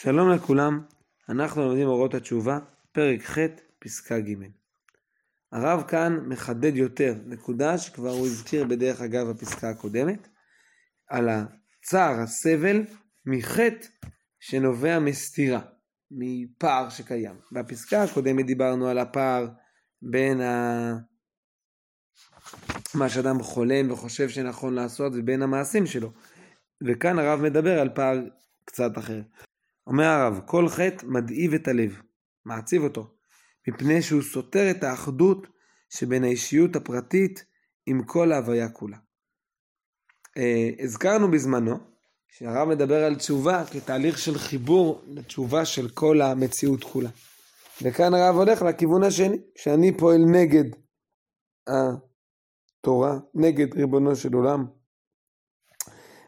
שלום 0.00 0.30
לכולם, 0.30 0.80
אנחנו 1.28 1.62
לומדים 1.62 1.86
אורות 1.86 2.14
התשובה, 2.14 2.58
פרק 2.92 3.22
ח', 3.22 3.38
פסקה 3.78 4.20
ג'. 4.20 4.34
הרב 5.52 5.84
כאן 5.88 6.18
מחדד 6.26 6.76
יותר 6.76 7.14
נקודה 7.26 7.78
שכבר 7.78 8.10
הוא 8.10 8.26
הזכיר 8.26 8.64
בדרך 8.64 9.00
אגב 9.00 9.26
בפסקה 9.26 9.70
הקודמת, 9.70 10.28
על 11.08 11.28
הצער, 11.28 12.20
הסבל, 12.20 12.82
מחטא 13.26 13.86
שנובע 14.40 14.98
מסתירה, 14.98 15.60
מפער 16.10 16.88
שקיים. 16.88 17.40
בפסקה 17.52 18.02
הקודמת 18.02 18.46
דיברנו 18.46 18.88
על 18.88 18.98
הפער 18.98 19.48
בין 20.02 20.40
ה... 20.40 20.92
מה 22.94 23.08
שאדם 23.08 23.42
חולם 23.42 23.90
וחושב 23.90 24.28
שנכון 24.28 24.74
לעשות 24.74 25.12
ובין 25.16 25.42
המעשים 25.42 25.86
שלו. 25.86 26.12
וכאן 26.86 27.18
הרב 27.18 27.40
מדבר 27.40 27.80
על 27.80 27.88
פער 27.94 28.18
קצת 28.64 28.98
אחר. 28.98 29.20
אומר 29.86 30.04
הרב, 30.04 30.40
כל 30.46 30.68
חטא 30.68 31.06
מדאיב 31.06 31.54
את 31.54 31.68
הלב, 31.68 32.00
מעציב 32.44 32.82
אותו, 32.82 33.14
מפני 33.68 34.02
שהוא 34.02 34.22
סותר 34.22 34.70
את 34.70 34.84
האחדות 34.84 35.46
שבין 35.90 36.24
האישיות 36.24 36.76
הפרטית 36.76 37.44
עם 37.86 38.04
כל 38.04 38.32
ההוויה 38.32 38.68
כולה. 38.68 38.96
אה, 40.36 40.70
הזכרנו 40.78 41.30
בזמנו 41.30 41.76
שהרב 42.28 42.68
מדבר 42.68 43.04
על 43.04 43.14
תשובה 43.14 43.64
כתהליך 43.64 44.18
של 44.18 44.38
חיבור 44.38 45.02
לתשובה 45.06 45.64
של 45.64 45.88
כל 45.88 46.22
המציאות 46.22 46.84
כולה. 46.84 47.10
וכאן 47.82 48.14
הרב 48.14 48.36
הולך 48.36 48.62
לכיוון 48.62 49.02
השני, 49.02 49.36
שאני 49.56 49.96
פועל 49.96 50.24
נגד 50.32 50.64
התורה, 51.66 53.18
נגד 53.34 53.74
ריבונו 53.74 54.16
של 54.16 54.34
עולם. 54.34 54.66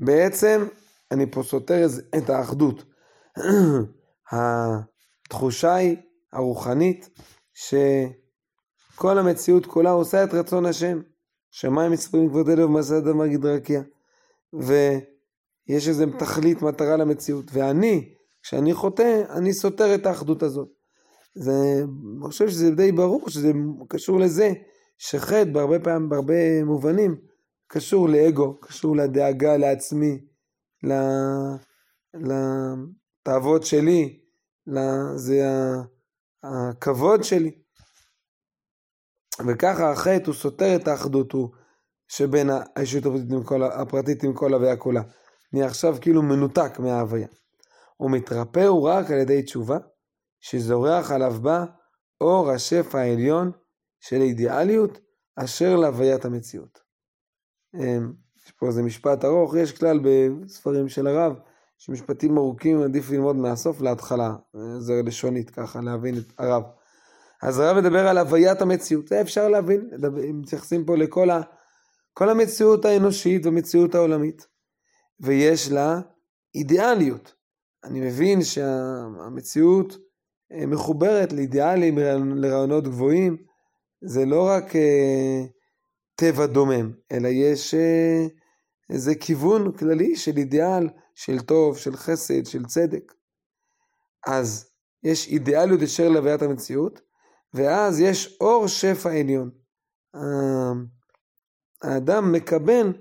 בעצם 0.00 0.66
אני 1.10 1.30
פה 1.30 1.42
סותר 1.42 1.86
את 2.18 2.30
האחדות. 2.30 2.89
התחושה 4.32 5.74
היא 5.74 5.96
הרוחנית 6.32 7.10
שכל 7.54 9.18
המציאות 9.18 9.66
כולה 9.66 9.90
עושה 9.90 10.24
את 10.24 10.34
רצון 10.34 10.66
השם. 10.66 11.00
שמיים 11.50 11.92
מספרים 11.92 12.28
כבוד 12.28 12.48
אלו 12.48 12.64
ומעשה 12.64 12.98
אדם 12.98 13.18
מגיד 13.18 13.44
רקיע. 13.44 13.82
ויש 14.52 15.88
איזה 15.88 16.04
תכלית, 16.18 16.62
מטרה 16.62 16.96
למציאות. 16.96 17.44
ואני, 17.52 18.14
כשאני 18.42 18.74
חוטא, 18.74 19.22
אני 19.30 19.52
סותר 19.52 19.94
את 19.94 20.06
האחדות 20.06 20.42
הזאת. 20.42 20.68
זה, 21.34 21.82
אני 22.16 22.22
חושב 22.22 22.48
שזה 22.48 22.70
די 22.70 22.92
ברור 22.92 23.28
שזה 23.28 23.52
קשור 23.88 24.20
לזה 24.20 24.52
שחטא 24.98 25.44
בהרבה 25.44 25.78
פעמים, 25.78 26.08
בהרבה 26.08 26.64
מובנים, 26.64 27.16
קשור 27.66 28.08
לאגו, 28.08 28.60
קשור 28.60 28.96
לדאגה 28.96 29.56
לעצמי, 29.56 30.18
ל... 30.84 30.92
לתאוות 33.20 33.64
שלי, 33.64 34.20
זה 35.14 35.42
הכבוד 36.42 37.24
שלי. 37.24 37.50
וככה 39.46 39.90
החטא 39.90 40.26
הוא 40.26 40.34
סותר 40.34 40.76
את 40.76 40.88
האחדות 40.88 41.32
הוא 41.32 41.48
שבין 42.08 42.50
האישיות 42.50 43.04
הפרטית 43.06 43.32
עם 43.32 43.44
כל, 43.44 43.62
הפרטית 43.62 44.22
עם 44.22 44.34
כל 44.34 44.54
הוויה 44.54 44.76
כולה. 44.76 45.02
אני 45.52 45.62
עכשיו 45.62 45.96
כאילו 46.00 46.22
מנותק 46.22 46.78
מההוויה. 46.78 47.28
הוא 47.96 48.10
מתרפא 48.10 48.64
הוא 48.64 48.88
רק 48.88 49.10
על 49.10 49.18
ידי 49.18 49.42
תשובה, 49.42 49.78
שזורח 50.40 51.10
עליו 51.10 51.32
בה 51.42 51.64
אור 52.20 52.50
השפע 52.50 52.98
העליון 52.98 53.52
של 54.00 54.20
אידיאליות 54.20 54.98
אשר 55.36 55.76
להוויית 55.76 56.24
המציאות. 56.24 56.80
אמ, 57.74 58.12
יש 58.46 58.52
פה 58.52 58.66
איזה 58.66 58.82
משפט 58.82 59.24
ארוך, 59.24 59.54
יש 59.54 59.78
כלל 59.78 60.00
בספרים 60.02 60.88
של 60.88 61.06
הרב, 61.06 61.36
שמשפטים 61.80 62.38
ארוכים 62.38 62.82
עדיף 62.82 63.10
ללמוד 63.10 63.36
מהסוף 63.36 63.80
להתחלה, 63.80 64.34
זה 64.78 65.02
לשונית 65.06 65.50
ככה 65.50 65.80
להבין 65.80 66.18
את 66.18 66.32
הרב. 66.38 66.62
אז 67.42 67.58
הרב 67.58 67.76
מדבר 67.76 68.08
על 68.08 68.18
הוויית 68.18 68.62
המציאות, 68.62 69.08
זה 69.08 69.20
אפשר 69.20 69.48
להבין, 69.48 69.90
מתייחסים 70.34 70.84
פה 70.84 70.96
לכל 70.96 71.30
ה, 71.30 71.40
כל 72.12 72.28
המציאות 72.28 72.84
האנושית 72.84 73.46
והמציאות 73.46 73.94
העולמית, 73.94 74.46
ויש 75.20 75.70
לה 75.70 76.00
אידיאליות. 76.54 77.34
אני 77.84 78.00
מבין 78.00 78.42
שהמציאות 78.42 79.96
אה, 80.52 80.66
מחוברת 80.66 81.32
לאידיאלים, 81.32 81.98
לרעיונות 82.34 82.84
גבוהים, 82.84 83.36
זה 84.04 84.24
לא 84.24 84.48
רק 84.48 84.76
אה, 84.76 85.44
טבע 86.14 86.46
דומם, 86.46 86.92
אלא 87.12 87.28
יש 87.28 87.74
אה, 87.74 88.26
איזה 88.90 89.14
כיוון 89.14 89.72
כללי 89.72 90.16
של 90.16 90.36
אידיאל, 90.36 90.88
של 91.14 91.40
טוב, 91.40 91.76
של 91.76 91.96
חסד, 91.96 92.46
של 92.46 92.64
צדק. 92.64 93.14
אז 94.26 94.70
יש 95.02 95.28
אידיאליות 95.28 95.82
אשר 95.82 96.08
להוויית 96.08 96.42
המציאות, 96.42 97.00
ואז 97.54 98.00
יש 98.00 98.38
אור 98.40 98.66
שפע 98.66 99.10
עליון. 99.10 99.50
האדם 101.82 102.32
מקבל 102.32 102.92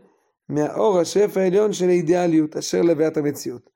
מהאור 0.50 1.00
השפע 1.00 1.42
העליון 1.42 1.74
של 1.74 1.88
האידיאליות 1.88 2.58
אשר 2.58 2.82
להוויית 2.82 3.18
המציאות. 3.18 3.70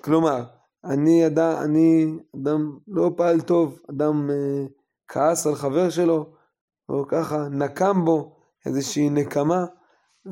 כלומר, 0.00 0.44
אני 0.84 1.26
אדם, 1.26 1.52
אני 1.64 2.18
אדם 2.36 2.78
לא 2.88 3.10
פעל 3.16 3.40
טוב, 3.40 3.80
אדם 3.90 4.30
אה, 4.30 4.66
כעס 5.08 5.46
על 5.46 5.54
חבר 5.54 5.90
שלו, 5.90 6.32
או 6.88 7.04
ככה 7.08 7.48
נקם 7.50 8.04
בו 8.04 8.36
איזושהי 8.66 9.10
נקמה, 9.10 9.66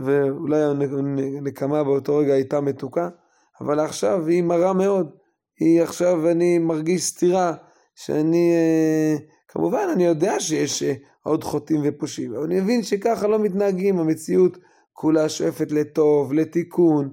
ואולי 0.04 0.62
הנקמה 0.62 1.84
באותו 1.84 2.16
רגע 2.16 2.32
הייתה 2.32 2.60
מתוקה, 2.60 3.08
אבל 3.60 3.80
עכשיו 3.80 4.26
היא 4.26 4.42
מרה 4.42 4.72
מאוד. 4.72 5.10
היא 5.60 5.82
עכשיו, 5.82 6.30
אני 6.30 6.58
מרגיש 6.58 7.02
סתירה, 7.02 7.54
שאני, 7.94 8.52
אה, 8.52 9.16
כמובן, 9.48 9.88
אני 9.92 10.04
יודע 10.04 10.40
שיש 10.40 10.82
אה, 10.82 10.94
עוד 11.22 11.44
חוטאים 11.44 11.80
ופושעים, 11.84 12.34
אבל 12.34 12.44
אני 12.44 12.60
מבין 12.60 12.82
שככה 12.82 13.26
לא 13.26 13.38
מתנהגים, 13.38 13.98
המציאות 13.98 14.58
כולה 14.92 15.28
שואפת 15.28 15.72
לטוב, 15.72 16.32
לתיקון. 16.32 17.12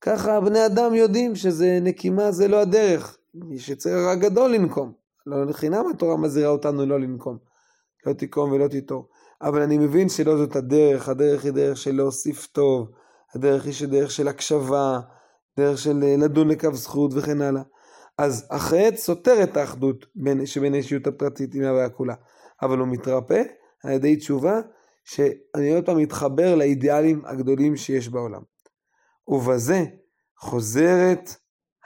ככה 0.00 0.40
בני 0.40 0.66
אדם 0.66 0.94
יודעים 0.94 1.36
שזה 1.36 1.78
נקימה 1.82 2.32
זה 2.32 2.48
לא 2.48 2.60
הדרך. 2.60 3.18
מי 3.34 3.58
שצריך 3.58 3.96
רק 4.08 4.18
גדול 4.18 4.54
לנקום. 4.54 4.92
לא 5.26 5.46
לחינם 5.46 5.84
התורה 5.94 6.16
מזהירה 6.16 6.50
אותנו 6.50 6.86
לא 6.86 7.00
לנקום. 7.00 7.38
לא 8.06 8.12
תיקום 8.12 8.52
ולא 8.52 8.68
תיטור. 8.68 9.08
אבל 9.42 9.62
אני 9.62 9.78
מבין 9.78 10.08
שלא 10.08 10.36
זאת 10.36 10.56
הדרך, 10.56 11.08
הדרך 11.08 11.44
היא 11.44 11.52
דרך 11.52 11.76
של 11.76 11.94
להוסיף 11.94 12.46
טוב, 12.46 12.88
הדרך 13.34 13.64
היא 13.64 13.88
דרך 13.88 14.10
של 14.10 14.28
הקשבה, 14.28 15.00
דרך 15.58 15.78
של 15.78 16.02
אה, 16.02 16.16
לדון 16.18 16.48
לקו 16.48 16.74
זכות 16.74 17.10
וכן 17.14 17.42
הלאה. 17.42 17.62
אז 18.18 18.46
החטא 18.50 18.96
סותר 18.96 19.42
את 19.42 19.56
האחדות 19.56 20.06
בין, 20.14 20.46
שבין 20.46 20.74
האישיות 20.74 21.06
הפרטית 21.06 21.54
עם 21.54 21.62
ההוויה 21.62 21.88
כולה, 21.88 22.14
אבל 22.62 22.78
הוא 22.78 22.88
מתרפא 22.88 23.42
על 23.84 23.92
ידי 23.92 24.16
תשובה 24.16 24.60
שאני 25.04 25.74
עוד 25.74 25.86
פעם 25.86 25.98
מתחבר 25.98 26.54
לאידיאלים 26.54 27.22
הגדולים 27.24 27.76
שיש 27.76 28.08
בעולם. 28.08 28.42
ובזה 29.28 29.84
חוזרת 30.38 31.30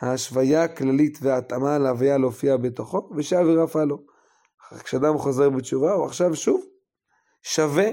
ההשוויה 0.01 0.65
הכללית 0.65 1.19
וההתאמה 1.23 1.79
להוויה 1.79 2.19
להופיע 2.19 2.57
בתוכו, 2.57 3.11
ושב 3.17 3.45
ורפא 3.47 3.79
לו. 3.79 3.99
כשאדם 4.85 5.19
חוזר 5.19 5.51
בתשובה, 5.51 5.93
הוא 5.93 6.05
עכשיו 6.05 6.37
שוב 6.37 6.65
שווה, 7.49 7.89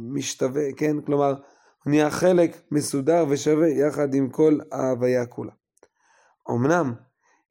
משתווה, 0.00 0.72
כן? 0.76 1.00
כלומר, 1.00 1.34
הוא 1.84 1.90
נהיה 1.90 2.10
חלק 2.10 2.56
מסודר 2.70 3.24
ושווה 3.28 3.68
יחד 3.68 4.14
עם 4.14 4.30
כל 4.30 4.58
ההוויה 4.72 5.26
כולה. 5.26 5.52
אמנם, 6.50 6.94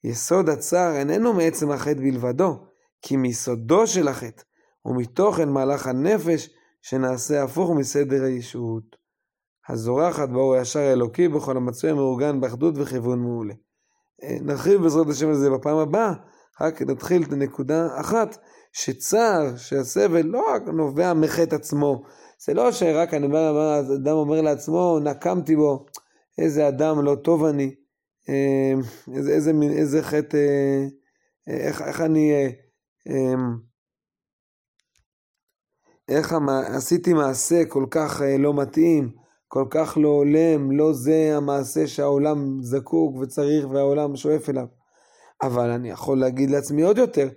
יסוד 0.03 0.49
הצער 0.49 0.95
איננו 0.95 1.33
מעצם 1.33 1.71
החטא 1.71 1.99
בלבדו, 1.99 2.65
כי 3.01 3.17
מיסודו 3.17 3.87
של 3.87 4.07
החטא 4.07 4.43
ומתוכן 4.85 5.49
מהלך 5.49 5.87
הנפש 5.87 6.49
שנעשה 6.81 7.43
הפוך 7.43 7.71
מסדר 7.75 8.23
הישות. 8.23 8.95
הזורחת 9.69 10.29
באור 10.29 10.55
הישר 10.55 10.79
האלוקי 10.79 11.27
בכל 11.27 11.57
המצוי 11.57 11.89
המאורגן 11.89 12.41
באחדות 12.41 12.73
וכיוון 12.77 13.19
מעולה. 13.19 13.53
אה, 14.23 14.37
נרחיב 14.41 14.81
בעזרת 14.81 15.09
השם 15.09 15.29
הזה 15.29 15.49
בפעם 15.49 15.77
הבאה, 15.77 16.13
רק 16.61 16.81
נתחיל 16.81 17.23
את 17.23 17.31
הנקודה 17.31 17.99
אחת, 17.99 18.37
שצער, 18.73 19.55
שהסבל 19.55 20.25
לא 20.25 20.43
רק 20.53 20.61
נובע 20.67 21.13
מחטא 21.13 21.55
עצמו, 21.55 22.03
זה 22.45 22.53
לא 22.53 22.71
שרק 22.71 23.13
אני 23.13 23.25
אומר, 23.25 23.79
אדם 23.79 24.15
אומר 24.15 24.41
לעצמו, 24.41 24.99
נקמתי 24.99 25.55
בו, 25.55 25.85
איזה 26.37 26.67
אדם 26.67 27.05
לא 27.05 27.15
טוב 27.23 27.45
אני, 27.45 27.75
אה, 28.29 28.73
איזה, 29.15 29.31
איזה, 29.31 29.51
איזה 29.71 30.03
חטא, 30.03 30.37
אה, 31.47 31.67
איך, 31.67 31.81
איך 31.81 32.01
אני, 32.01 32.31
איך 36.09 36.35
עשיתי 36.75 37.13
מעשה 37.13 37.65
כל 37.65 37.85
כך 37.91 38.21
לא 38.39 38.53
מתאים, 38.53 39.11
כל 39.47 39.65
כך 39.69 39.97
לא 40.01 40.07
הולם, 40.07 40.71
לא 40.71 40.93
זה 40.93 41.33
המעשה 41.37 41.87
שהעולם 41.87 42.57
זקוק 42.61 43.15
וצריך 43.15 43.65
והעולם 43.69 44.15
שואף 44.15 44.49
אליו. 44.49 44.65
אבל 45.41 45.69
אני 45.69 45.89
יכול 45.89 46.19
להגיד 46.19 46.49
לעצמי 46.49 46.81
עוד 46.81 46.97
יותר, 46.97 47.29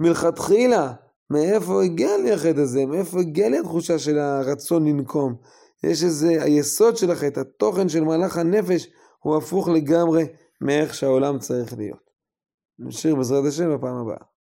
מלכתחילה, 0.00 0.92
מאיפה 1.30 1.82
הגיע 1.84 2.18
לי 2.18 2.32
החטא 2.32 2.60
הזה? 2.60 2.86
מאיפה 2.86 3.20
הגיע 3.20 3.48
לי 3.48 3.58
התחושה 3.58 3.98
של 3.98 4.18
הרצון 4.18 4.88
לנקום? 4.88 5.34
יש 5.84 6.04
איזה, 6.04 6.42
היסוד 6.42 6.96
של 6.96 7.10
החטא, 7.10 7.40
התוכן 7.40 7.88
של 7.88 8.04
מהלך 8.04 8.38
הנפש 8.38 8.88
הוא 9.18 9.36
הפוך 9.36 9.68
לגמרי 9.68 10.24
מאיך 10.60 10.94
שהעולם 10.94 11.38
צריך 11.38 11.78
להיות. 11.78 12.10
נמשיך 12.78 13.14
בעזרת 13.14 13.44
השם 13.48 13.74
בפעם 13.76 13.96
הבאה. 13.96 14.35